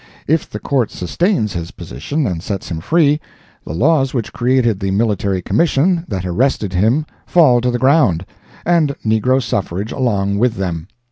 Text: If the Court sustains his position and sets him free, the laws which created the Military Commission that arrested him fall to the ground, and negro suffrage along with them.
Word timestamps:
If 0.25 0.49
the 0.49 0.57
Court 0.59 0.89
sustains 0.89 1.53
his 1.53 1.69
position 1.69 2.25
and 2.25 2.41
sets 2.41 2.71
him 2.71 2.79
free, 2.81 3.21
the 3.67 3.73
laws 3.75 4.15
which 4.15 4.33
created 4.33 4.79
the 4.79 4.89
Military 4.89 5.43
Commission 5.43 6.05
that 6.07 6.25
arrested 6.25 6.73
him 6.73 7.05
fall 7.27 7.61
to 7.61 7.69
the 7.69 7.77
ground, 7.77 8.25
and 8.65 8.95
negro 9.05 9.39
suffrage 9.39 9.91
along 9.91 10.39
with 10.39 10.55
them. 10.55 10.87